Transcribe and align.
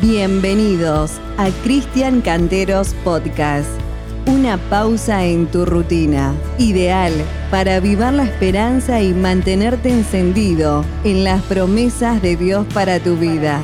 Bienvenidos 0.00 1.20
a 1.36 1.50
Cristian 1.64 2.22
Canteros 2.22 2.94
Podcast. 3.04 3.68
Una 4.26 4.56
pausa 4.56 5.24
en 5.24 5.46
tu 5.46 5.66
rutina, 5.66 6.34
ideal 6.56 7.12
para 7.50 7.76
avivar 7.76 8.14
la 8.14 8.24
esperanza 8.24 9.02
y 9.02 9.12
mantenerte 9.12 9.90
encendido 9.90 10.82
en 11.04 11.24
las 11.24 11.42
promesas 11.42 12.22
de 12.22 12.36
Dios 12.36 12.64
para 12.72 13.00
tu 13.00 13.16
vida. 13.16 13.60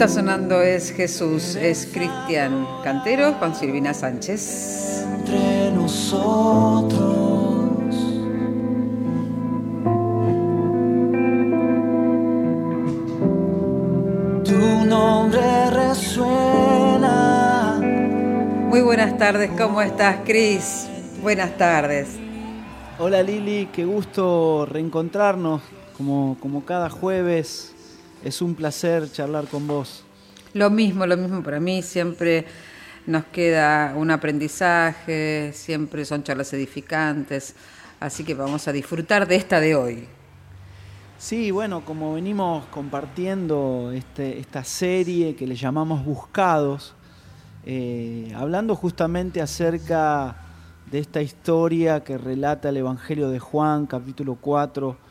Está 0.00 0.14
sonando 0.14 0.62
es 0.62 0.92
Jesús, 0.92 1.56
es 1.56 1.86
Cristian 1.92 2.66
Cantero 2.82 3.38
con 3.38 3.54
Silvina 3.54 3.92
Sánchez. 3.92 5.04
Entre 5.04 5.70
nosotros. 5.72 6.98
Tu 14.42 14.86
nombre 14.86 15.68
resuena. 15.68 17.78
Muy 18.70 18.80
buenas 18.80 19.18
tardes, 19.18 19.50
¿cómo 19.58 19.82
estás, 19.82 20.20
Cris? 20.24 20.88
Buenas 21.20 21.58
tardes. 21.58 22.16
Hola 22.98 23.22
Lili, 23.22 23.68
qué 23.70 23.84
gusto 23.84 24.64
reencontrarnos 24.64 25.60
como, 25.98 26.38
como 26.40 26.64
cada 26.64 26.88
jueves. 26.88 27.74
Es 28.22 28.42
un 28.42 28.54
placer 28.54 29.10
charlar 29.10 29.46
con 29.46 29.66
vos. 29.66 30.04
Lo 30.52 30.68
mismo, 30.68 31.06
lo 31.06 31.16
mismo 31.16 31.42
para 31.42 31.58
mí, 31.58 31.80
siempre 31.80 32.44
nos 33.06 33.24
queda 33.26 33.94
un 33.96 34.10
aprendizaje, 34.10 35.52
siempre 35.54 36.04
son 36.04 36.22
charlas 36.22 36.52
edificantes, 36.52 37.54
así 37.98 38.22
que 38.24 38.34
vamos 38.34 38.68
a 38.68 38.72
disfrutar 38.72 39.26
de 39.26 39.36
esta 39.36 39.58
de 39.58 39.74
hoy. 39.74 40.08
Sí, 41.18 41.50
bueno, 41.50 41.82
como 41.84 42.14
venimos 42.14 42.66
compartiendo 42.66 43.90
este, 43.94 44.38
esta 44.38 44.64
serie 44.64 45.34
que 45.34 45.46
le 45.46 45.54
llamamos 45.54 46.04
Buscados, 46.04 46.94
eh, 47.64 48.32
hablando 48.36 48.74
justamente 48.74 49.40
acerca 49.40 50.36
de 50.90 50.98
esta 50.98 51.22
historia 51.22 52.04
que 52.04 52.18
relata 52.18 52.68
el 52.68 52.78
Evangelio 52.78 53.30
de 53.30 53.38
Juan, 53.38 53.86
capítulo 53.86 54.36
4, 54.40 55.09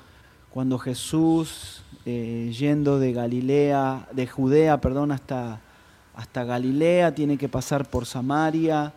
cuando 0.54 0.80
Jesús, 0.80 1.84
eh, 2.06 2.52
yendo 2.58 3.00
de 3.00 3.14
Galilea, 3.14 4.08
de 4.12 4.28
Judea, 4.28 4.82
perdón, 4.82 5.12
hasta, 5.12 5.62
hasta 6.16 6.44
Galilea, 6.44 7.14
tiene 7.14 7.38
que 7.38 7.50
pasar 7.50 7.88
por 7.88 8.06
Samaria, 8.06 8.94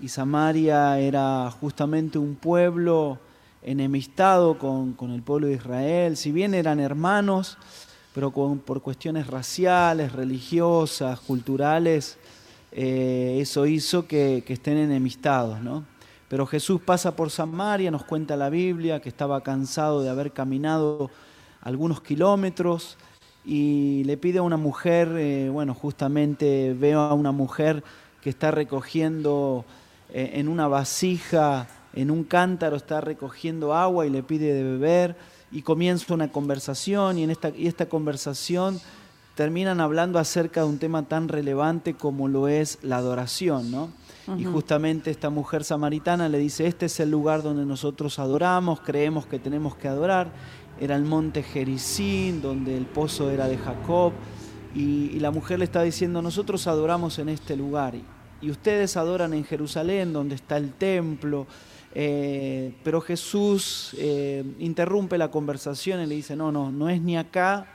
y 0.00 0.08
Samaria 0.08 0.98
era 0.98 1.50
justamente 1.60 2.18
un 2.18 2.34
pueblo 2.34 3.18
enemistado 3.62 4.58
con, 4.58 4.92
con 4.92 5.10
el 5.10 5.22
pueblo 5.22 5.48
de 5.48 5.54
Israel, 5.54 6.16
si 6.16 6.32
bien 6.32 6.54
eran 6.54 6.80
hermanos, 6.80 7.58
pero 8.14 8.30
por 8.30 8.80
cuestiones 8.80 9.26
raciales, 9.26 10.12
religiosas, 10.12 11.20
culturales, 11.20 12.16
eh, 12.72 13.38
eso 13.40 13.66
hizo 13.66 14.06
que, 14.06 14.42
que 14.46 14.54
estén 14.54 14.78
enemistados, 14.78 15.60
¿no? 15.60 15.84
Pero 16.28 16.46
Jesús 16.46 16.80
pasa 16.80 17.14
por 17.14 17.30
Samaria, 17.30 17.90
nos 17.90 18.04
cuenta 18.04 18.36
la 18.36 18.50
Biblia, 18.50 19.00
que 19.00 19.08
estaba 19.08 19.40
cansado 19.42 20.02
de 20.02 20.10
haber 20.10 20.32
caminado 20.32 21.10
algunos 21.60 22.00
kilómetros 22.00 22.96
y 23.44 24.02
le 24.04 24.16
pide 24.16 24.38
a 24.38 24.42
una 24.42 24.56
mujer, 24.56 25.08
eh, 25.16 25.48
bueno, 25.50 25.72
justamente 25.72 26.74
veo 26.74 27.00
a 27.00 27.14
una 27.14 27.30
mujer 27.30 27.84
que 28.20 28.30
está 28.30 28.50
recogiendo 28.50 29.64
eh, 30.12 30.32
en 30.34 30.48
una 30.48 30.66
vasija, 30.66 31.68
en 31.94 32.10
un 32.10 32.24
cántaro, 32.24 32.76
está 32.76 33.00
recogiendo 33.00 33.72
agua 33.72 34.04
y 34.04 34.10
le 34.10 34.24
pide 34.24 34.52
de 34.52 34.64
beber 34.64 35.16
y 35.52 35.62
comienza 35.62 36.12
una 36.12 36.32
conversación 36.32 37.18
y 37.18 37.22
en 37.22 37.30
esta, 37.30 37.48
esta 37.48 37.86
conversación 37.86 38.80
terminan 39.36 39.80
hablando 39.80 40.18
acerca 40.18 40.62
de 40.62 40.66
un 40.66 40.78
tema 40.78 41.04
tan 41.04 41.28
relevante 41.28 41.94
como 41.94 42.26
lo 42.26 42.48
es 42.48 42.78
la 42.82 42.96
adoración, 42.96 43.70
¿no? 43.70 43.90
Y 44.36 44.44
justamente 44.44 45.10
esta 45.10 45.30
mujer 45.30 45.62
samaritana 45.62 46.28
le 46.28 46.38
dice, 46.38 46.66
este 46.66 46.86
es 46.86 46.98
el 47.00 47.10
lugar 47.10 47.42
donde 47.42 47.64
nosotros 47.64 48.18
adoramos, 48.18 48.80
creemos 48.80 49.26
que 49.26 49.38
tenemos 49.38 49.76
que 49.76 49.88
adorar. 49.88 50.32
Era 50.80 50.96
el 50.96 51.04
monte 51.04 51.42
Jericín, 51.42 52.42
donde 52.42 52.76
el 52.76 52.86
pozo 52.86 53.30
era 53.30 53.46
de 53.46 53.56
Jacob. 53.56 54.12
Y, 54.74 55.10
y 55.12 55.20
la 55.20 55.30
mujer 55.30 55.58
le 55.60 55.64
está 55.64 55.82
diciendo, 55.82 56.20
nosotros 56.22 56.66
adoramos 56.66 57.18
en 57.18 57.28
este 57.28 57.56
lugar. 57.56 57.94
Y, 57.94 58.04
y 58.40 58.50
ustedes 58.50 58.96
adoran 58.96 59.32
en 59.32 59.44
Jerusalén, 59.44 60.12
donde 60.12 60.34
está 60.34 60.56
el 60.56 60.72
templo. 60.74 61.46
Eh, 61.94 62.74
pero 62.84 63.00
Jesús 63.00 63.96
eh, 63.98 64.44
interrumpe 64.58 65.16
la 65.16 65.30
conversación 65.30 66.02
y 66.02 66.06
le 66.06 66.16
dice, 66.16 66.36
no, 66.36 66.52
no, 66.52 66.70
no 66.70 66.90
es 66.90 67.00
ni 67.00 67.16
acá, 67.16 67.66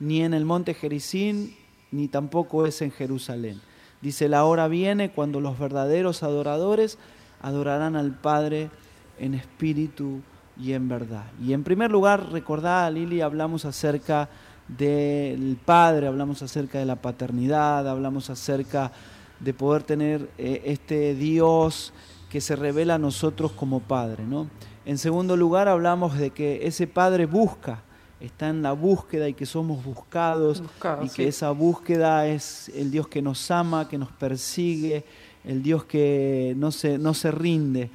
ni 0.00 0.22
en 0.22 0.34
el 0.34 0.44
monte 0.44 0.74
Jericín, 0.74 1.54
ni 1.92 2.08
tampoco 2.08 2.66
es 2.66 2.82
en 2.82 2.90
Jerusalén. 2.90 3.60
Dice, 4.00 4.28
la 4.28 4.44
hora 4.44 4.68
viene 4.68 5.10
cuando 5.10 5.40
los 5.40 5.58
verdaderos 5.58 6.22
adoradores 6.22 6.98
adorarán 7.42 7.96
al 7.96 8.12
Padre 8.12 8.70
en 9.18 9.34
espíritu 9.34 10.20
y 10.58 10.72
en 10.72 10.88
verdad. 10.88 11.24
Y 11.42 11.52
en 11.52 11.64
primer 11.64 11.90
lugar, 11.90 12.30
recordá, 12.30 12.90
Lili, 12.90 13.20
hablamos 13.20 13.64
acerca 13.64 14.28
del 14.68 15.58
Padre, 15.64 16.06
hablamos 16.06 16.42
acerca 16.42 16.78
de 16.78 16.86
la 16.86 16.96
paternidad, 16.96 17.88
hablamos 17.88 18.30
acerca 18.30 18.92
de 19.40 19.54
poder 19.54 19.82
tener 19.82 20.28
eh, 20.38 20.62
este 20.66 21.14
Dios 21.14 21.92
que 22.28 22.40
se 22.40 22.56
revela 22.56 22.94
a 22.94 22.98
nosotros 22.98 23.52
como 23.52 23.80
Padre. 23.80 24.24
¿no? 24.24 24.48
En 24.84 24.98
segundo 24.98 25.36
lugar, 25.36 25.68
hablamos 25.68 26.16
de 26.16 26.30
que 26.30 26.66
ese 26.66 26.86
Padre 26.86 27.26
busca, 27.26 27.82
está 28.20 28.48
en 28.48 28.62
la 28.62 28.72
búsqueda 28.72 29.28
y 29.28 29.34
que 29.34 29.46
somos 29.46 29.82
buscados 29.84 30.60
Buscados, 30.60 31.06
y 31.06 31.08
que 31.08 31.22
sí. 31.22 31.28
esa 31.28 31.50
búsqueda 31.52 32.26
es 32.26 32.68
el 32.74 32.90
Dios 32.90 33.08
que 33.08 33.22
nos 33.22 33.50
ama, 33.50 33.88
que 33.88 33.96
nos 33.98 34.10
persigue, 34.12 35.04
el 35.44 35.62
Dios 35.62 35.84
que 35.84 36.54
no 36.56 36.70
se, 36.70 36.98
no 36.98 37.14
se 37.14 37.30
rinde. 37.30 37.90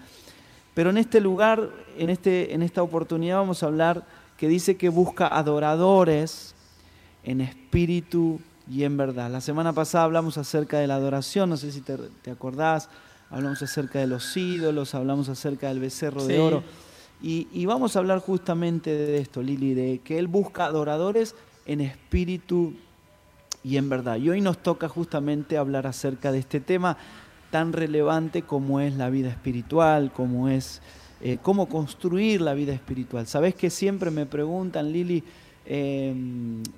Pero 0.73 0.89
en 0.89 0.97
este 0.97 1.21
lugar, 1.21 1.69
en, 1.97 2.09
este, 2.09 2.53
en 2.53 2.61
esta 2.63 2.81
oportunidad 2.81 3.37
vamos 3.37 3.61
a 3.63 3.67
hablar 3.67 4.03
que 4.37 4.47
dice 4.47 4.75
que 4.77 4.89
busca 4.89 5.27
adoradores 5.27 6.53
en 7.23 7.41
espíritu 7.41 8.39
y 8.69 8.83
en 8.83 8.97
verdad. 8.97 9.29
La 9.31 9.41
semana 9.41 9.73
pasada 9.73 10.03
hablamos 10.05 10.37
acerca 10.37 10.79
de 10.79 10.87
la 10.87 10.95
adoración, 10.95 11.49
no 11.49 11.57
sé 11.57 11.71
si 11.71 11.81
te, 11.81 11.97
te 12.23 12.31
acordás, 12.31 12.89
hablamos 13.29 13.61
acerca 13.61 13.99
de 13.99 14.07
los 14.07 14.35
ídolos, 14.35 14.95
hablamos 14.95 15.29
acerca 15.29 15.67
del 15.69 15.79
becerro 15.79 16.21
Sí. 16.21 16.27
de 16.29 16.39
oro. 16.39 16.63
Y, 17.25 17.47
y 17.51 17.65
vamos 17.65 17.95
a 17.95 17.99
hablar 17.99 18.19
justamente 18.19 18.91
de 18.91 19.17
esto, 19.17 19.41
Lili, 19.41 19.73
de 19.73 19.99
que 20.03 20.19
Él 20.19 20.27
busca 20.27 20.65
adoradores 20.65 21.33
en 21.65 21.81
espíritu 21.81 22.75
y 23.63 23.77
en 23.77 23.89
verdad. 23.89 24.17
Y 24.17 24.29
hoy 24.29 24.41
nos 24.41 24.59
toca 24.59 24.87
justamente 24.87 25.57
hablar 25.57 25.87
acerca 25.87 26.31
de 26.31 26.37
este 26.37 26.59
tema 26.59 26.97
tan 27.49 27.73
relevante 27.73 28.43
como 28.43 28.79
es 28.79 28.93
la 28.95 29.09
vida 29.09 29.29
espiritual, 29.29 30.11
como 30.13 30.49
es 30.49 30.83
eh, 31.19 31.39
cómo 31.41 31.67
construir 31.67 32.41
la 32.41 32.53
vida 32.53 32.73
espiritual. 32.73 33.25
Sabes 33.25 33.55
que 33.55 33.71
siempre 33.71 34.11
me 34.11 34.27
preguntan, 34.27 34.91
Lili, 34.91 35.23
eh, 35.65 36.13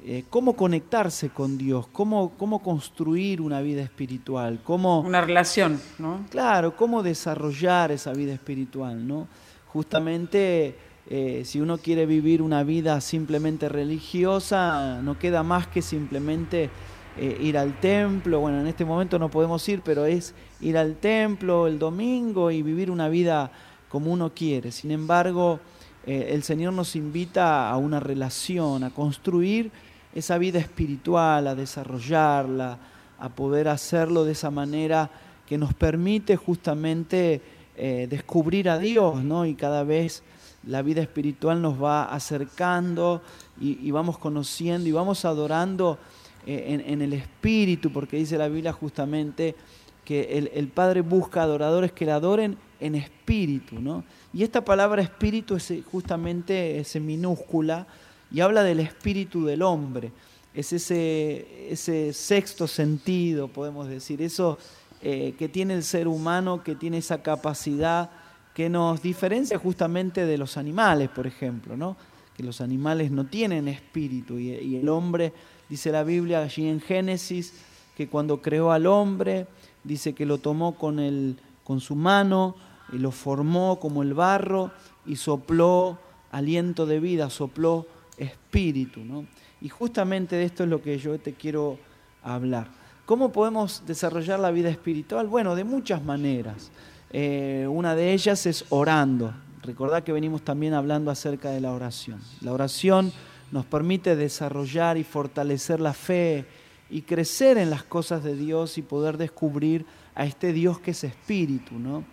eh, 0.05 0.23
cómo 0.29 0.55
conectarse 0.55 1.29
con 1.29 1.57
Dios, 1.57 1.87
cómo, 1.91 2.31
cómo 2.37 2.59
construir 2.59 3.41
una 3.41 3.59
vida 3.59 3.81
espiritual, 3.81 4.61
cómo, 4.63 5.01
Una 5.01 5.19
relación, 5.19 5.81
¿no? 5.99 6.25
Claro, 6.29 6.73
cómo 6.77 7.03
desarrollar 7.03 7.91
esa 7.91 8.13
vida 8.13 8.31
espiritual, 8.31 9.05
¿no? 9.05 9.27
Justamente, 9.73 10.75
eh, 11.09 11.43
si 11.45 11.59
uno 11.59 11.77
quiere 11.77 12.05
vivir 12.05 12.41
una 12.41 12.63
vida 12.63 12.99
simplemente 13.01 13.69
religiosa, 13.69 15.01
no 15.01 15.19
queda 15.19 15.43
más 15.43 15.67
que 15.67 15.81
simplemente 15.81 16.69
eh, 17.17 17.37
ir 17.41 17.57
al 17.57 17.79
templo. 17.79 18.39
Bueno, 18.39 18.61
en 18.61 18.67
este 18.67 18.85
momento 18.85 19.17
no 19.17 19.29
podemos 19.29 19.67
ir, 19.69 19.81
pero 19.83 20.05
es 20.05 20.35
ir 20.61 20.77
al 20.77 20.95
templo 20.95 21.67
el 21.67 21.79
domingo 21.79 22.51
y 22.51 22.61
vivir 22.61 22.91
una 22.91 23.09
vida 23.09 23.51
como 23.89 24.11
uno 24.11 24.33
quiere. 24.33 24.71
Sin 24.71 24.91
embargo, 24.91 25.59
eh, 26.05 26.29
el 26.31 26.43
Señor 26.43 26.73
nos 26.73 26.95
invita 26.95 27.69
a 27.69 27.77
una 27.77 27.99
relación, 27.99 28.83
a 28.83 28.91
construir 28.91 29.71
esa 30.13 30.37
vida 30.37 30.59
espiritual, 30.59 31.47
a 31.47 31.55
desarrollarla, 31.55 32.77
a 33.19 33.29
poder 33.29 33.67
hacerlo 33.67 34.23
de 34.23 34.33
esa 34.33 34.51
manera 34.51 35.09
que 35.47 35.57
nos 35.57 35.73
permite 35.73 36.35
justamente 36.35 37.41
eh, 37.79 38.07
descubrir 38.09 38.69
a 38.69 38.79
Dios, 38.79 39.23
¿no? 39.23 39.45
Y 39.45 39.53
cada 39.53 39.83
vez 39.83 40.23
la 40.65 40.81
vida 40.81 41.03
espiritual 41.03 41.61
nos 41.61 41.81
va 41.81 42.05
acercando 42.05 43.21
y, 43.61 43.91
vamos 43.91 44.17
conociendo 44.17 44.89
y 44.89 44.91
vamos 44.91 45.25
adorando 45.25 45.99
eh, 46.47 46.83
en, 46.87 47.01
el 47.03 47.13
espíritu, 47.13 47.91
porque 47.91 48.17
dice 48.17 48.35
la 48.35 48.47
Biblia 48.47 48.73
justamente 48.73 49.55
que 50.03 50.49
el, 50.51 50.67
Padre 50.69 51.01
busca 51.01 51.43
adoradores 51.43 51.91
que 51.91 52.05
le 52.05 52.13
adoren 52.13 52.57
en 52.79 52.95
espíritu, 52.95 53.79
¿no? 53.79 54.03
Y 54.33 54.41
esta 54.41 54.65
palabra 54.65 55.03
espíritu 55.03 55.55
es 55.55 55.69
eh, 55.69 55.83
justamente 55.83 56.79
ese 56.79 56.99
minúscula 56.99 57.85
y 58.31 58.39
habla 58.39 58.63
del 58.63 58.79
espíritu 58.79 59.45
del 59.45 59.61
hombre. 59.61 60.11
Es 60.51 60.73
ese, 60.73 61.71
ese 61.71 62.11
sexto 62.11 62.67
sentido, 62.67 63.47
podemos 63.47 63.87
decir, 63.87 64.19
eso 64.23 64.57
eh, 65.01 65.35
que 65.37 65.49
tiene 65.49 65.75
el 65.75 65.83
ser 65.83 66.07
humano, 66.07 66.63
que 66.63 66.75
tiene 66.75 66.97
esa 66.97 67.21
capacidad 67.21 68.09
que 68.53 68.69
nos 68.69 69.03
diferencia 69.03 69.59
justamente 69.59 70.25
de 70.25 70.37
los 70.37 70.57
animales, 70.57 71.09
por 71.09 71.27
ejemplo, 71.27 71.77
¿no? 71.77 71.95
que 72.35 72.43
los 72.43 72.61
animales 72.61 73.09
no 73.11 73.25
tienen 73.25 73.67
espíritu 73.67 74.37
y, 74.37 74.75
el 74.75 74.89
hombre, 74.89 75.33
dice 75.69 75.91
la 75.91 76.03
Biblia 76.03 76.43
allí 76.43 76.67
en 76.67 76.79
Génesis, 76.79 77.53
que 77.95 78.07
cuando 78.07 78.41
creó 78.41 78.71
al 78.71 78.85
hombre, 78.85 79.47
dice 79.83 80.13
que 80.13 80.25
lo 80.25 80.37
tomó 80.37 80.75
con, 80.75 80.99
el, 80.99 81.37
con 81.63 81.79
su 81.79 81.95
mano 81.95 82.55
y 82.91 82.99
lo 82.99 83.11
formó 83.11 83.79
como 83.79 84.03
el 84.03 84.13
barro 84.13 84.71
y 85.05 85.15
sopló 85.15 85.99
aliento 86.31 86.85
de 86.85 86.99
vida, 86.99 87.29
sopló 87.31 87.87
espíritu. 88.17 89.01
¿no? 89.01 89.25
Y 89.61 89.69
justamente 89.69 90.35
de 90.35 90.43
esto 90.45 90.63
es 90.63 90.69
lo 90.69 90.81
que 90.81 90.99
yo 90.99 91.19
te 91.19 91.33
quiero 91.33 91.79
hablar. 92.21 92.67
¿Cómo 93.07 93.31
podemos 93.31 93.83
desarrollar 93.87 94.37
la 94.37 94.51
vida 94.51 94.67
espiritual? 94.67 95.27
Bueno, 95.27 95.55
de 95.55 95.63
muchas 95.63 96.03
maneras. 96.03 96.71
Eh, 97.09 97.65
una 97.69 97.95
de 97.95 98.11
ellas 98.11 98.45
es 98.45 98.65
orando. 98.67 99.33
Recordad 99.63 100.03
que 100.03 100.11
venimos 100.11 100.41
también 100.41 100.73
hablando 100.73 101.09
acerca 101.09 101.51
de 101.51 101.61
la 101.61 101.71
oración. 101.71 102.19
La 102.41 102.51
oración 102.51 103.13
nos 103.49 103.65
permite 103.65 104.17
desarrollar 104.17 104.97
y 104.97 105.05
fortalecer 105.05 105.79
la 105.79 105.93
fe 105.93 106.47
y 106.89 107.03
crecer 107.03 107.57
en 107.57 107.69
las 107.69 107.83
cosas 107.83 108.25
de 108.25 108.35
Dios 108.35 108.77
y 108.77 108.81
poder 108.81 109.17
descubrir 109.17 109.85
a 110.13 110.25
este 110.25 110.51
Dios 110.51 110.81
que 110.81 110.91
es 110.91 111.05
espíritu. 111.05 111.79
¿no? 111.79 112.03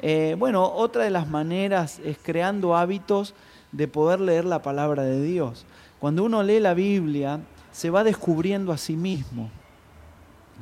Eh, 0.00 0.36
bueno, 0.38 0.62
otra 0.64 1.02
de 1.02 1.10
las 1.10 1.28
maneras 1.28 1.98
es 2.04 2.18
creando 2.22 2.76
hábitos 2.76 3.34
de 3.72 3.88
poder 3.88 4.20
leer 4.20 4.44
la 4.44 4.62
palabra 4.62 5.02
de 5.02 5.20
Dios. 5.24 5.66
Cuando 5.98 6.22
uno 6.22 6.44
lee 6.44 6.60
la 6.60 6.74
Biblia, 6.74 7.40
se 7.72 7.90
va 7.90 8.04
descubriendo 8.04 8.70
a 8.70 8.78
sí 8.78 8.94
mismo. 8.94 9.50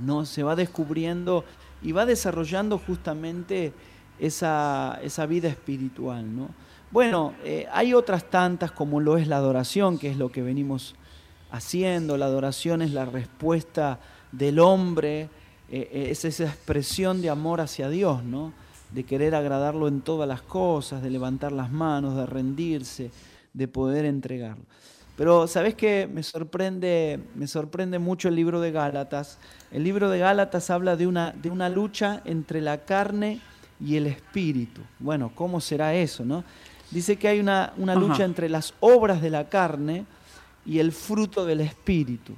¿No? 0.01 0.25
Se 0.25 0.43
va 0.43 0.57
descubriendo 0.57 1.45
y 1.83 1.93
va 1.93 2.07
desarrollando 2.07 2.79
justamente 2.79 3.73
esa, 4.19 4.99
vida 5.29 5.49
espiritual, 5.49 6.35
¿no? 6.35 6.49
Bueno, 6.91 7.35
eh, 7.43 7.67
hay 7.73 7.93
otras 7.93 8.31
tantas 8.31 8.71
como 8.71 9.01
lo 9.01 9.17
es 9.19 9.27
la 9.27 9.37
adoración, 9.37 9.99
que 9.99 10.11
es 10.11 10.17
lo 10.17 10.31
que 10.31 10.43
venimos 10.43 10.95
haciendo. 11.51 12.17
La 12.17 12.27
adoración 12.27 12.83
es 12.83 12.93
la 12.93 13.05
respuesta 13.05 13.99
del 14.31 14.61
hombre, 14.61 15.29
eh, 15.71 16.09
es 16.11 16.25
esa 16.25 16.45
expresión 16.45 17.21
de 17.21 17.31
amor 17.31 17.61
hacia 17.61 17.89
Dios, 17.89 18.23
¿no? 18.23 18.53
De 18.93 19.05
querer 19.05 19.35
agradarlo 19.35 19.89
en 19.89 20.03
todas 20.03 20.29
las 20.29 20.43
cosas, 20.43 21.03
de 21.03 21.11
levantar 21.11 21.51
las 21.51 21.73
manos, 21.73 22.17
de 22.17 22.27
rendirse, 22.27 23.11
de 23.53 23.69
poder 23.69 24.05
entregarlo. 24.05 24.65
Pero 25.17 25.47
sabes 25.47 25.75
que 25.75 26.09
me 26.13 26.23
sorprende, 26.23 27.21
me 27.37 27.47
sorprende 27.47 27.99
mucho 27.99 28.29
el 28.29 28.35
libro 28.35 28.61
de 28.61 28.73
Gálatas. 28.73 29.39
El 29.71 29.85
libro 29.85 30.11
de 30.11 30.19
Gálatas 30.19 30.71
habla 30.71 30.97
de 30.97 31.07
una, 31.07 31.31
de 31.31 31.51
una 31.51 31.69
lucha 31.69 32.21
entre 32.25 32.61
la 32.61 32.85
carne 32.85 33.41
y 33.81 33.97
el 33.97 34.09
espíritu. 34.09 34.81
Bueno, 34.99 35.31
¿cómo 35.35 35.61
será 35.61 35.95
eso? 35.95 36.25
No? 36.25 36.43
Dice 36.91 37.17
que 37.17 37.29
hay 37.29 37.39
una, 37.39 37.73
lucha 37.77 38.25
entre 38.25 38.49
las 38.49 38.75
obras 38.81 39.23
de 39.23 39.31
la 39.31 39.49
carne 39.49 40.05
y 40.67 40.81
el 40.81 40.91
fruto 40.91 41.47
del 41.47 41.61
espíritu. 41.61 42.35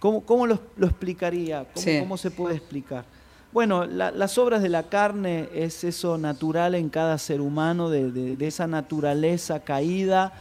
¿Cómo, 0.00 0.22
cómo 0.22 0.48
lo, 0.48 0.58
explicaría? 0.80 1.66
¿Cómo, 2.00 2.16
se 2.16 2.32
puede 2.32 2.56
explicar? 2.56 3.04
Bueno, 3.52 3.86
las 3.86 4.38
obras 4.38 4.62
de 4.62 4.70
la 4.70 4.84
carne 4.84 5.48
es 5.54 5.84
eso 5.84 6.18
natural 6.18 6.74
en 6.74 6.88
cada 6.88 7.16
ser 7.18 7.40
humano, 7.40 7.90
de, 7.90 8.10
de 8.10 8.46
esa 8.46 8.66
naturaleza 8.66 9.60
caída 9.60 10.32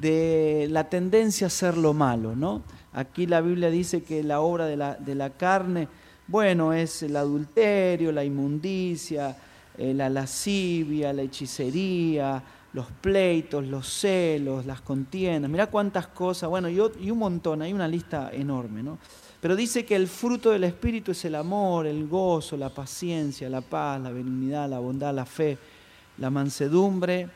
de 0.00 0.66
la 0.70 0.88
tendencia 0.88 1.46
a 1.46 1.48
hacer 1.48 1.76
lo 1.76 1.92
malo, 1.92 2.34
¿no? 2.34 2.62
Aquí 2.92 3.26
la 3.26 3.40
Biblia 3.40 3.70
dice 3.70 4.02
que 4.02 4.22
la 4.22 4.40
obra 4.40 4.66
de 4.66 4.76
la, 4.76 4.94
de 4.94 5.14
la 5.14 5.30
carne, 5.30 5.88
bueno, 6.26 6.72
es 6.72 7.02
el 7.02 7.16
adulterio, 7.16 8.12
la 8.12 8.24
inmundicia, 8.24 9.36
eh, 9.76 9.94
la 9.94 10.08
lascivia, 10.08 11.12
la 11.12 11.22
hechicería, 11.22 12.42
los 12.72 12.86
pleitos, 12.86 13.66
los 13.66 13.86
celos, 13.88 14.64
las 14.64 14.80
contiendas, 14.80 15.50
mirá 15.50 15.66
cuántas 15.66 16.06
cosas, 16.06 16.48
bueno, 16.48 16.68
y 16.68 17.10
un 17.10 17.18
montón, 17.18 17.62
hay 17.62 17.72
una 17.72 17.88
lista 17.88 18.30
enorme, 18.32 18.82
¿no? 18.82 18.98
Pero 19.40 19.56
dice 19.56 19.84
que 19.84 19.96
el 19.96 20.06
fruto 20.06 20.50
del 20.50 20.64
Espíritu 20.64 21.10
es 21.10 21.24
el 21.24 21.34
amor, 21.34 21.86
el 21.86 22.06
gozo, 22.06 22.56
la 22.56 22.70
paciencia, 22.70 23.50
la 23.50 23.60
paz, 23.60 24.00
la 24.00 24.10
benignidad, 24.10 24.70
la 24.70 24.78
bondad, 24.78 25.12
la 25.12 25.26
fe, 25.26 25.58
la 26.18 26.30
mansedumbre 26.30 27.28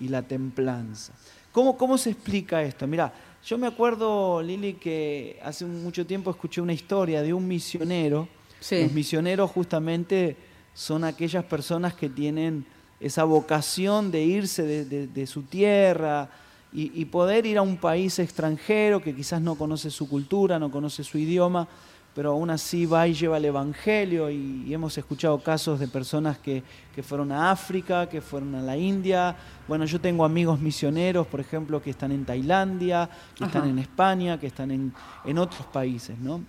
y 0.00 0.08
la 0.08 0.22
templanza. 0.22 1.12
¿Cómo, 1.52 1.98
se 1.98 2.10
explica 2.10 2.62
esto? 2.62 2.86
Mira, 2.86 3.12
yo 3.44 3.58
me 3.58 3.66
acuerdo, 3.66 4.40
Lili, 4.42 4.74
que 4.74 5.38
hace 5.44 5.66
mucho 5.66 6.06
tiempo 6.06 6.30
escuché 6.30 6.62
una 6.62 6.72
historia 6.72 7.20
de 7.20 7.34
un 7.34 7.46
misionero. 7.46 8.26
Los 8.70 8.92
misioneros 8.92 9.50
justamente 9.50 10.36
son 10.72 11.04
aquellas 11.04 11.44
personas 11.44 11.92
que 11.92 12.08
tienen 12.08 12.64
esa 13.00 13.24
vocación 13.24 14.10
de 14.10 14.22
irse 14.22 14.62
de, 14.84 15.26
su 15.26 15.42
tierra 15.42 16.30
y, 16.72 17.04
poder 17.04 17.44
ir 17.44 17.58
a 17.58 17.62
un 17.62 17.76
país 17.76 18.18
extranjero 18.18 19.02
que 19.02 19.14
quizás 19.14 19.42
no 19.42 19.56
conoce 19.56 19.90
su 19.90 20.08
cultura, 20.08 20.58
no 20.58 20.70
conoce 20.70 21.04
su 21.04 21.18
idioma, 21.18 21.68
pero 22.14 22.32
aún 22.32 22.50
así 22.50 22.84
va 22.84 23.08
y 23.08 23.14
lleva 23.14 23.38
el 23.38 23.46
Evangelio 23.46 24.30
y, 24.30 24.72
hemos 24.72 24.96
escuchado 24.98 25.38
casos 25.42 25.80
de 25.80 25.88
personas 25.88 26.38
que, 26.38 26.62
fueron 27.02 27.32
a 27.32 27.50
África, 27.50 28.08
que 28.08 28.20
fueron 28.20 28.54
a 28.54 28.62
la 28.62 28.76
India. 28.76 29.34
Bueno, 29.66 29.84
yo 29.86 30.00
tengo 30.00 30.24
amigos 30.24 30.60
misioneros, 30.60 31.26
por 31.26 31.40
ejemplo, 31.40 31.80
que 31.80 31.90
están 31.90 32.12
en 32.12 32.24
Tailandia, 32.24 33.08
que 33.34 33.44
están 33.44 33.68
en 33.68 33.78
España, 33.78 34.38
que 34.38 34.46
están 34.46 34.70
en, 34.70 35.38
otros 35.38 35.66
países, 35.66 36.18
¿no? 36.18 36.42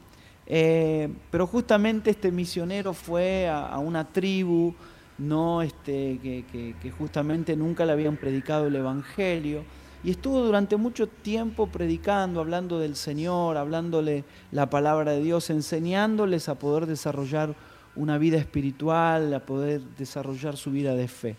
Eh, 0.45 1.09
pero 1.31 1.47
justamente 1.47 2.09
este 2.09 2.29
misionero 2.29 2.93
fue 2.93 3.47
a, 3.47 3.77
una 3.77 4.03
tribu 4.05 4.73
no 5.17 5.61
este, 5.61 6.19
que, 6.21 6.75
que 6.81 6.91
justamente 6.91 7.55
nunca 7.55 7.85
le 7.85 7.93
habían 7.93 8.17
predicado 8.17 8.67
el 8.67 8.75
Evangelio 8.75 9.63
y 10.03 10.11
estuvo 10.11 10.41
durante 10.41 10.75
mucho 10.75 11.07
tiempo 11.07 11.67
predicando, 11.67 12.41
hablando 12.41 12.77
del 12.77 12.97
Señor, 12.97 13.55
hablándole 13.55 14.25
la 14.51 14.69
palabra 14.69 15.13
de 15.13 15.21
Dios, 15.21 15.49
enseñándoles 15.49 16.49
a 16.49 16.55
poder 16.55 16.87
desarrollar 16.87 17.55
una 17.95 18.17
vida 18.17 18.37
espiritual, 18.37 19.33
a 19.33 19.39
poder 19.39 19.81
desarrollar 19.97 20.57
su 20.57 20.71
vida 20.71 20.93
de 20.95 21.07
fe. 21.07 21.37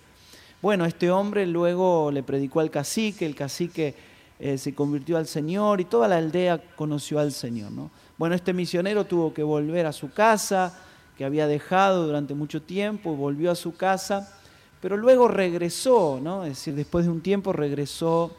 Bueno, 0.63 0.87
este 0.87 1.11
hombre 1.11 1.47
luego 1.47 2.11
le 2.11 2.23
predicó 2.23 2.61
al 2.61 2.71
cacique, 2.71 3.27
el 3.27 3.35
cacique 3.35 3.95
eh, 4.39 4.57
se 4.57 4.75
convirtió 4.75 5.19
al 5.19 5.27
Señor 5.27 5.83
y 5.83 5.85
toda 5.85 6.09
la 6.09 6.17
aldea 6.17 6.59
conoció 6.75 7.19
al 7.19 7.33
Señor. 7.33 7.71
¿no? 7.71 7.91
Bueno, 8.17 8.35
este 8.35 8.55
misionero 8.55 9.05
tuvo 9.05 9.35
que 9.35 9.43
volver 9.43 9.85
a 9.85 9.93
su 9.93 10.11
casa, 10.11 10.81
que 11.19 11.27
había 11.27 11.47
dejado 11.47 12.07
durante 12.07 12.33
mucho 12.33 12.63
tiempo, 12.63 13.15
volvió 13.15 13.51
a 13.51 13.57
su 13.57 13.77
casa, 13.77 14.39
pero 14.81 14.97
luego 14.97 15.29
regresó, 15.29 16.19
¿no? 16.23 16.45
es 16.45 16.51
decir, 16.51 16.75
después 16.75 17.05
de 17.05 17.11
un 17.11 17.21
tiempo 17.21 17.53
regresó 17.53 18.35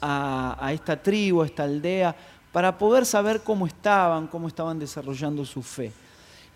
a, 0.00 0.70
esta 0.72 1.00
tribu, 1.02 1.42
a 1.42 1.46
esta 1.46 1.64
aldea, 1.64 2.14
para 2.52 2.78
poder 2.78 3.04
saber 3.04 3.42
cómo 3.42 3.66
estaban, 3.66 4.26
cómo 4.26 4.48
estaban 4.48 4.78
desarrollando 4.78 5.44
su 5.44 5.62
fe. 5.62 5.92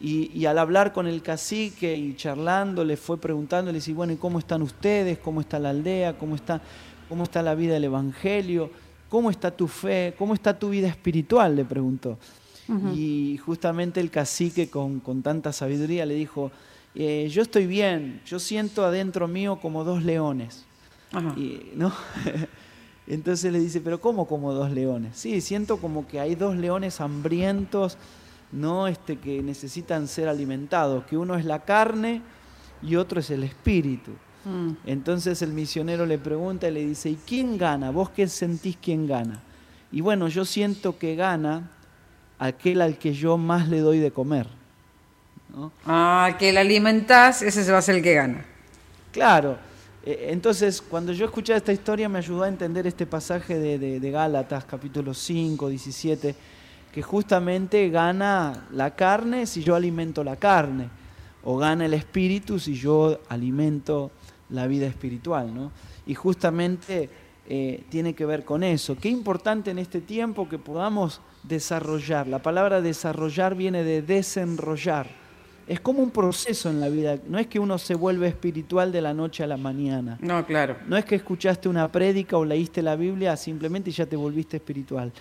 Y, 0.00 0.46
al 0.46 0.58
hablar 0.58 0.92
con 0.92 1.06
el 1.06 1.22
cacique 1.22 1.94
y 1.94 2.16
charlando, 2.16 2.84
le 2.84 2.96
fue 2.96 3.18
preguntándole, 3.18 3.78
y 3.84 3.92
bueno, 3.92 4.12
¿y 4.12 4.16
cómo 4.16 4.40
están 4.40 4.62
ustedes? 4.62 5.18
¿Cómo 5.18 5.40
está 5.40 5.60
la 5.60 5.70
aldea? 5.70 6.18
¿Cómo 6.18 6.34
está, 6.34 6.60
cómo 7.08 7.22
está 7.22 7.40
la 7.40 7.54
vida 7.54 7.74
del 7.74 7.84
Evangelio? 7.84 8.70
¿Cómo 9.08 9.30
está 9.30 9.52
tu 9.52 9.68
fe? 9.68 10.14
¿Cómo 10.18 10.34
está 10.34 10.58
tu 10.58 10.70
vida 10.70 10.88
espiritual? 10.88 11.54
Le 11.54 11.64
preguntó. 11.64 12.18
Y 12.94 13.38
justamente 13.44 14.00
el 14.00 14.10
cacique 14.10 14.70
con, 14.70 15.02
tanta 15.22 15.52
sabiduría 15.52 16.06
le 16.06 16.14
dijo, 16.14 16.50
eh, 16.94 17.28
yo 17.30 17.42
estoy 17.42 17.66
bien, 17.66 18.22
yo 18.24 18.38
siento 18.38 18.84
adentro 18.84 19.28
mío 19.28 19.58
como 19.60 19.84
dos 19.84 20.02
leones. 20.02 20.64
Y, 21.36 21.72
¿no? 21.74 21.92
Entonces 23.06 23.52
le 23.52 23.58
dice, 23.58 23.80
pero 23.80 24.00
¿cómo 24.00 24.26
como 24.26 24.52
dos 24.52 24.70
leones? 24.70 25.16
Sí, 25.16 25.40
siento 25.40 25.78
como 25.78 26.06
que 26.06 26.20
hay 26.20 26.34
dos 26.34 26.56
leones 26.56 27.00
hambrientos, 27.00 27.98
¿no? 28.52 28.86
Este, 28.86 29.16
que 29.18 29.42
necesitan 29.42 30.06
ser 30.06 30.28
alimentados, 30.28 31.04
que 31.04 31.16
uno 31.16 31.36
es 31.36 31.44
la 31.44 31.60
carne 31.60 32.22
y 32.82 32.96
otro 32.96 33.20
es 33.20 33.30
el 33.30 33.42
espíritu. 33.42 34.12
Mm. 34.44 34.72
Entonces 34.86 35.42
el 35.42 35.52
misionero 35.52 36.06
le 36.06 36.18
pregunta 36.18 36.68
y 36.68 36.72
le 36.72 36.86
dice, 36.86 37.10
¿y 37.10 37.18
quién 37.26 37.58
gana? 37.58 37.90
¿Vos 37.90 38.10
qué 38.10 38.28
sentís 38.28 38.76
quién 38.80 39.06
gana? 39.06 39.42
Y 39.90 40.00
bueno, 40.00 40.28
yo 40.28 40.44
siento 40.44 40.98
que 40.98 41.16
gana 41.16 41.70
aquel 42.38 42.80
al 42.82 42.98
que 42.98 43.12
yo 43.12 43.36
más 43.36 43.68
le 43.68 43.80
doy 43.80 43.98
de 43.98 44.10
comer. 44.10 44.46
Ah, 45.86 46.36
que 46.38 46.52
le 46.52 46.60
alimentás, 46.60 47.42
ese 47.42 47.70
va 47.70 47.78
a 47.78 47.82
ser 47.82 47.96
el 47.96 48.02
que 48.02 48.14
gana. 48.14 48.44
Claro. 49.12 49.58
Eh, 50.04 50.28
entonces, 50.30 50.82
cuando 50.82 51.12
yo 51.12 51.26
escuché 51.26 51.54
esta 51.54 51.72
historia 51.72 52.08
me 52.08 52.18
ayudó 52.18 52.42
a 52.42 52.48
entender 52.48 52.86
este 52.86 53.06
pasaje 53.06 53.58
de, 53.58 54.10
Gálatas, 54.10 54.64
capítulo 54.64 55.14
5, 55.14 55.68
17, 55.68 56.34
que 56.92 57.02
justamente 57.02 57.88
gana 57.88 58.66
la 58.72 58.94
carne 58.94 59.46
si 59.46 59.62
yo 59.62 59.74
alimento 59.74 60.24
la 60.24 60.36
carne, 60.36 60.88
o 61.44 61.56
gana 61.56 61.86
el 61.86 61.94
espíritu 61.94 62.58
si 62.58 62.74
yo 62.74 63.20
alimento 63.28 64.10
la 64.50 64.66
vida 64.66 64.86
espiritual. 64.86 65.54
¿no? 65.54 65.72
Y 66.06 66.14
justamente 66.14 67.08
eh, 67.48 67.84
tiene 67.88 68.14
que 68.14 68.26
ver 68.26 68.44
con 68.44 68.64
eso. 68.64 68.96
Qué 68.96 69.08
importante 69.08 69.70
en 69.70 69.78
este 69.78 70.00
tiempo 70.00 70.48
que 70.48 70.58
podamos 70.58 71.20
desarrollar. 71.44 72.26
La 72.26 72.40
palabra 72.40 72.80
desarrollar 72.80 73.54
viene 73.54 73.84
de 73.84 74.02
desenrollar. 74.02 75.21
Es 75.66 75.80
como 75.80 76.02
un 76.02 76.10
proceso 76.10 76.70
en 76.70 76.80
la 76.80 76.88
vida. 76.88 77.18
No 77.28 77.38
es 77.38 77.46
que 77.46 77.58
uno 77.58 77.78
se 77.78 77.94
vuelve 77.94 78.28
espiritual 78.28 78.92
de 78.92 79.00
la 79.00 79.14
noche 79.14 79.44
a 79.44 79.46
la 79.46 79.56
mañana. 79.56 80.18
No, 80.20 80.44
claro. 80.44 80.76
No 80.86 80.96
es 80.96 81.04
que 81.04 81.14
escuchaste 81.14 81.68
una 81.68 81.90
prédica 81.90 82.36
o 82.36 82.44
leíste 82.44 82.82
la 82.82 82.96
Biblia 82.96 83.36
simplemente 83.36 83.90
y 83.90 83.92
ya 83.92 84.06
te 84.06 84.16
volviste 84.16 84.56
espiritual. 84.56 85.12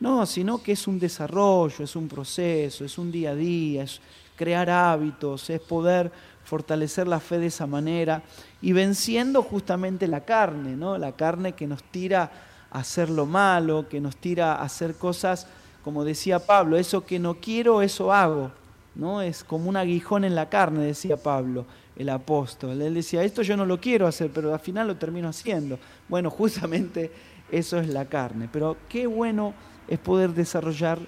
No, 0.00 0.24
sino 0.24 0.62
que 0.62 0.72
es 0.72 0.86
un 0.86 0.98
desarrollo, 0.98 1.84
es 1.84 1.94
un 1.94 2.08
proceso, 2.08 2.84
es 2.84 2.96
un 2.96 3.12
día 3.12 3.30
a 3.30 3.34
día, 3.34 3.82
es 3.82 4.00
crear 4.34 4.70
hábitos, 4.70 5.50
es 5.50 5.60
poder 5.60 6.10
fortalecer 6.44 7.06
la 7.06 7.20
fe 7.20 7.38
de 7.38 7.46
esa 7.46 7.66
manera 7.66 8.22
y 8.62 8.72
venciendo 8.72 9.42
justamente 9.42 10.08
la 10.08 10.24
carne, 10.24 10.74
¿no? 10.74 10.96
La 10.96 11.12
carne 11.12 11.52
que 11.52 11.66
nos 11.66 11.82
tira 11.82 12.32
a 12.70 12.78
hacer 12.78 13.10
lo 13.10 13.26
malo, 13.26 13.88
que 13.88 14.00
nos 14.00 14.16
tira 14.16 14.54
a 14.54 14.62
hacer 14.62 14.94
cosas, 14.94 15.46
como 15.84 16.04
decía 16.04 16.38
Pablo, 16.38 16.78
eso 16.78 17.04
que 17.04 17.18
no 17.18 17.34
quiero, 17.34 17.82
eso 17.82 18.12
hago, 18.12 18.50
¿no? 18.94 19.22
Es 19.22 19.44
como 19.44 19.68
un 19.68 19.76
aguijón 19.76 20.24
en 20.24 20.34
la 20.34 20.48
carne, 20.48 20.84
decía 20.84 21.16
Pablo, 21.16 21.66
el 21.96 22.08
apóstol. 22.08 22.80
Él 22.80 22.94
decía, 22.94 23.22
esto 23.22 23.42
yo 23.42 23.56
no 23.56 23.66
lo 23.66 23.80
quiero 23.80 24.06
hacer, 24.06 24.30
pero 24.32 24.52
al 24.52 24.60
final 24.60 24.88
lo 24.88 24.96
termino 24.96 25.28
haciendo. 25.28 25.78
Bueno, 26.08 26.30
justamente 26.40 27.10
eso 27.50 27.78
es 27.78 27.88
la 27.88 28.04
carne, 28.04 28.48
pero 28.52 28.76
qué 28.88 29.06
bueno 29.06 29.54
es 29.88 29.98
poder 29.98 30.32
desarrollar 30.32 30.98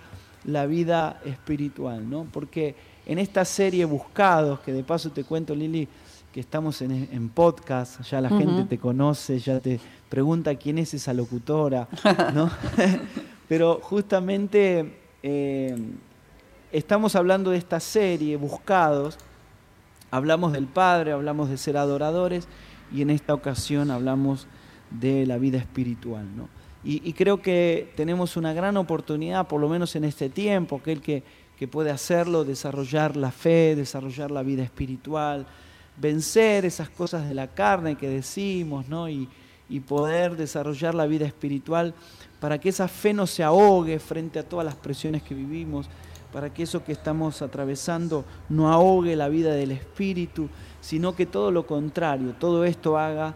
la 0.44 0.66
vida 0.66 1.20
espiritual, 1.24 2.08
¿no? 2.08 2.26
Porque 2.32 2.74
en 3.06 3.18
esta 3.18 3.44
serie 3.44 3.84
Buscados, 3.84 4.60
que 4.60 4.72
de 4.72 4.82
paso 4.82 5.10
te 5.10 5.24
cuento, 5.24 5.54
Lili, 5.54 5.88
que 6.32 6.40
estamos 6.40 6.80
en, 6.82 7.28
podcast, 7.28 8.00
ya 8.02 8.20
la 8.20 8.30
gente 8.30 8.64
te 8.64 8.78
conoce, 8.78 9.38
ya 9.38 9.60
te 9.60 9.78
pregunta 10.08 10.54
quién 10.54 10.78
es 10.78 10.94
esa 10.94 11.12
locutora, 11.12 11.86
¿no? 12.34 12.50
Pero 13.48 13.80
justamente 13.82 14.94
eh, 15.22 15.76
estamos 16.72 17.14
hablando 17.16 17.50
de 17.50 17.58
esta 17.58 17.80
serie, 17.80 18.36
Buscados, 18.36 19.18
hablamos 20.10 20.52
del 20.52 20.66
Padre, 20.66 21.12
hablamos 21.12 21.48
de 21.48 21.58
ser 21.58 21.76
adoradores 21.76 22.48
y 22.92 23.02
en 23.02 23.10
esta 23.10 23.34
ocasión 23.34 23.90
hablamos 23.90 24.46
de 24.90 25.26
la 25.26 25.38
vida 25.38 25.58
espiritual, 25.58 26.26
¿no? 26.36 26.48
Y, 26.84 27.12
creo 27.12 27.40
que 27.40 27.92
tenemos 27.94 28.36
una 28.36 28.52
gran 28.52 28.76
oportunidad, 28.76 29.46
por 29.46 29.60
lo 29.60 29.68
menos 29.68 29.94
en 29.94 30.02
este 30.02 30.28
tiempo, 30.28 30.80
aquel 30.80 31.00
que, 31.00 31.22
que 31.56 31.68
puede 31.68 31.92
hacerlo, 31.92 32.42
desarrollar 32.42 33.16
la 33.16 33.30
fe, 33.30 33.76
desarrollar 33.76 34.32
la 34.32 34.42
vida 34.42 34.64
espiritual, 34.64 35.46
vencer 35.96 36.64
esas 36.64 36.88
cosas 36.88 37.28
de 37.28 37.34
la 37.34 37.46
carne 37.46 37.94
que 37.94 38.08
decimos, 38.08 38.88
¿no? 38.88 39.08
Y, 39.08 39.28
y 39.68 39.78
poder 39.78 40.36
desarrollar 40.36 40.92
la 40.92 41.06
vida 41.06 41.24
espiritual 41.24 41.94
para 42.40 42.58
que 42.58 42.70
esa 42.70 42.88
fe 42.88 43.14
no 43.14 43.28
se 43.28 43.44
ahogue 43.44 44.00
frente 44.00 44.40
a 44.40 44.42
todas 44.42 44.66
las 44.66 44.74
presiones 44.74 45.22
que 45.22 45.36
vivimos, 45.36 45.88
para 46.32 46.52
que 46.52 46.62
eso 46.62 46.84
que 46.84 46.92
estamos 46.92 47.42
atravesando 47.42 48.24
no 48.48 48.72
ahogue 48.72 49.16
la 49.16 49.28
vida 49.28 49.52
del 49.52 49.72
espíritu, 49.72 50.48
sino 50.80 51.14
que 51.14 51.26
todo 51.26 51.50
lo 51.50 51.66
contrario, 51.66 52.34
todo 52.38 52.64
esto 52.64 52.98
haga 52.98 53.34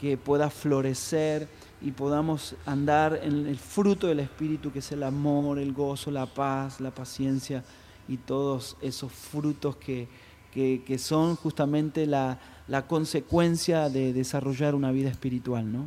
que 0.00 0.16
pueda 0.16 0.48
florecer 0.48 1.48
y 1.80 1.92
podamos 1.92 2.56
andar 2.66 3.20
en 3.22 3.46
el 3.46 3.58
fruto 3.58 4.08
del 4.08 4.20
Espíritu, 4.20 4.72
que 4.72 4.80
es 4.80 4.92
el 4.92 5.02
amor, 5.02 5.58
el 5.58 5.72
gozo, 5.72 6.10
la 6.10 6.26
paz, 6.26 6.80
la 6.80 6.90
paciencia 6.90 7.62
y 8.08 8.16
todos 8.16 8.76
esos 8.80 9.12
frutos 9.12 9.76
que, 9.76 10.08
que, 10.52 10.98
son 10.98 11.36
justamente 11.36 12.06
la, 12.06 12.40
la, 12.66 12.86
consecuencia 12.86 13.88
de 13.90 14.12
desarrollar 14.12 14.74
una 14.74 14.90
vida 14.90 15.08
espiritual. 15.08 15.72
¿no? 15.72 15.86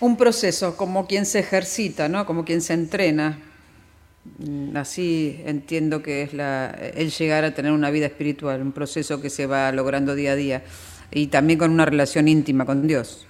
Un 0.00 0.16
proceso 0.16 0.76
como 0.76 1.06
quien 1.06 1.24
se 1.24 1.38
ejercita, 1.38 2.08
¿no? 2.08 2.26
como 2.26 2.44
quien 2.44 2.60
se 2.60 2.74
entrena. 2.74 3.53
Mm, 4.38 4.76
así 4.76 5.40
entiendo 5.44 6.02
que 6.02 6.22
es 6.22 6.32
la, 6.32 6.70
el 6.70 7.10
llegar 7.10 7.44
a 7.44 7.54
tener 7.54 7.72
una 7.72 7.90
vida 7.90 8.06
espiritual, 8.06 8.62
un 8.62 8.72
proceso 8.72 9.20
que 9.20 9.30
se 9.30 9.46
va 9.46 9.70
logrando 9.70 10.14
día 10.14 10.32
a 10.32 10.36
día 10.36 10.64
y 11.10 11.26
también 11.26 11.58
con 11.58 11.70
una 11.70 11.84
relación 11.84 12.26
íntima 12.28 12.64
con 12.64 12.86
Dios. 12.86 13.26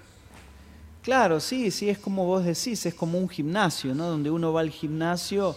Claro, 1.02 1.40
sí, 1.40 1.70
sí, 1.70 1.90
es 1.90 1.98
como 1.98 2.24
vos 2.24 2.44
decís, 2.44 2.86
es 2.86 2.94
como 2.94 3.18
un 3.18 3.28
gimnasio, 3.28 3.94
¿no? 3.94 4.08
Donde 4.08 4.30
uno 4.30 4.52
va 4.54 4.62
al 4.62 4.70
gimnasio 4.70 5.54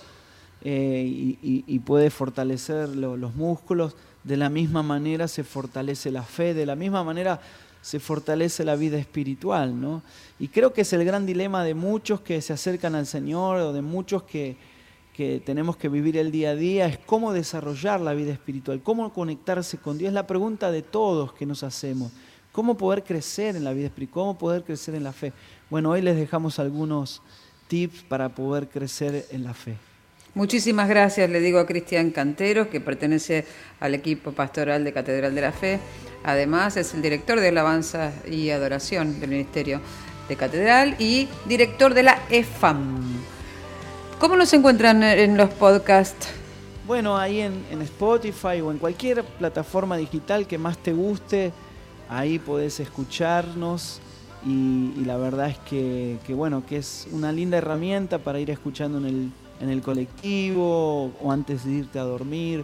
eh, 0.62 1.38
y, 1.42 1.80
puede 1.80 2.10
fortalecer 2.10 2.90
los 2.90 3.34
músculos, 3.36 3.96
de 4.26 4.36
la 4.36 4.50
misma 4.50 4.84
manera 4.84 5.30
se 5.30 5.46
fortalece 5.46 6.12
la 6.12 6.24
fe, 6.24 6.54
de 6.54 6.66
la 6.66 6.76
misma 6.76 7.04
manera 7.06 7.40
se 7.82 8.02
fortalece 8.02 8.66
la 8.66 8.76
vida 8.76 8.98
espiritual, 8.98 9.80
¿no? 9.80 10.02
Y 10.38 10.50
creo 10.50 10.74
que 10.74 10.82
es 10.82 10.92
el 10.92 11.06
gran 11.06 11.26
dilema 11.26 11.64
de 11.64 11.76
muchos 11.76 12.20
que 12.20 12.42
se 12.42 12.52
acercan 12.52 12.96
al 12.96 13.06
Señor 13.06 13.60
o 13.60 13.72
de 13.72 13.82
muchos 13.82 14.24
que, 14.24 14.58
que 15.18 15.42
tenemos 15.44 15.78
que 15.78 15.90
vivir 15.90 16.16
el 16.16 16.32
día 16.32 16.52
a 16.52 16.56
día, 16.56 16.86
es 16.86 17.00
cómo 17.00 17.34
desarrollar 17.34 18.00
la 18.00 18.14
vida 18.14 18.32
espiritual, 18.32 18.82
cómo 18.84 19.12
conectarse 19.12 19.80
con 19.80 19.98
Dios, 19.98 20.10
es 20.10 20.14
la 20.14 20.28
pregunta 20.28 20.70
de 20.70 20.84
todos 20.84 21.34
que 21.34 21.48
nos 21.48 21.64
hacemos. 21.64 22.12
¿Cómo 22.52 22.78
poder 22.78 23.04
crecer 23.04 23.56
en 23.56 23.64
la 23.64 23.74
vida 23.74 23.88
espiritual? 23.88 24.14
¿Cómo 24.14 24.38
poder 24.38 24.64
crecer 24.64 24.94
en 24.94 25.04
la 25.04 25.14
fe? 25.14 25.34
Bueno, 25.72 25.90
hoy 25.90 26.04
les 26.04 26.16
dejamos 26.18 26.60
algunos 26.60 27.24
tips 27.68 28.04
para 28.04 28.30
poder 28.30 28.68
crecer 28.68 29.26
en 29.32 29.44
la 29.44 29.56
fe. 29.56 29.76
Muchísimas 30.36 30.88
gracias, 30.88 31.28
le 31.32 31.40
digo 31.40 31.58
a 31.58 31.66
Cristian 31.66 32.12
Cantero, 32.12 32.70
que 32.70 32.80
pertenece 32.80 33.44
al 33.80 33.96
equipo 33.96 34.34
pastoral 34.34 34.84
de 34.84 34.94
Catedral 34.94 35.34
de 35.34 35.42
la 35.42 35.52
Fe. 35.52 35.80
Además, 36.24 36.78
es 36.78 36.94
el 36.94 37.02
director 37.02 37.40
de 37.40 37.48
alabanza 37.48 38.12
y 38.30 38.52
adoración 38.52 39.20
del 39.20 39.32
Ministerio 39.32 39.82
de 40.30 40.36
Catedral 40.36 40.96
y 41.00 41.28
director 41.48 41.96
de 41.96 42.04
la 42.04 42.22
EFAM. 42.30 43.37
¿Cómo 44.20 44.36
nos 44.36 44.52
encuentran 44.54 45.04
en 45.04 45.38
los 45.38 45.50
podcasts? 45.52 46.28
Bueno, 46.86 47.18
ahí 47.18 47.42
en, 47.42 47.66
en 47.72 47.82
Spotify 47.82 48.62
o 48.62 48.72
en 48.72 48.78
cualquier 48.78 49.24
plataforma 49.24 49.98
digital 49.98 50.48
que 50.48 50.58
más 50.58 50.78
te 50.78 50.94
guste 50.94 51.52
ahí 52.10 52.40
podés 52.40 52.80
escucharnos 52.80 54.00
y, 54.46 55.04
la 55.04 55.18
verdad 55.18 55.50
es 55.50 55.58
que, 55.60 56.20
bueno, 56.30 56.66
que 56.66 56.78
es 56.78 57.08
una 57.12 57.32
linda 57.32 57.58
herramienta 57.58 58.20
para 58.20 58.40
ir 58.40 58.50
escuchando 58.50 58.98
en 59.00 59.06
el, 59.06 59.32
en 59.60 59.70
el 59.70 59.82
colectivo 59.82 61.12
o 61.22 61.32
antes 61.32 61.66
de 61.66 61.72
irte 61.72 62.00
a 62.00 62.04
dormir, 62.04 62.64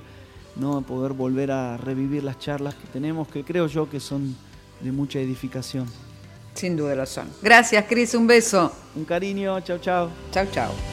¿no? 0.56 0.82
poder 0.82 1.14
volver 1.14 1.52
a 1.52 1.78
revivir 1.78 2.24
las 2.24 2.40
charlas 2.40 2.76
que 2.76 2.88
tenemos, 2.88 3.28
que 3.28 3.44
creo 3.44 3.68
yo 3.68 3.90
que 3.90 4.00
son 4.00 4.36
de 4.80 4.92
mucha 4.92 5.20
edificación. 5.20 5.88
Sin 6.54 6.78
duda 6.78 6.96
lo 6.96 7.06
son. 7.06 7.28
Gracias, 7.42 7.84
Cris, 7.86 8.14
un 8.14 8.28
beso. 8.28 8.72
Un 8.96 9.06
cariño, 9.06 9.60
chao, 9.62 9.80
chao. 9.80 10.10
Chao, 10.32 10.46
chao. 10.52 10.93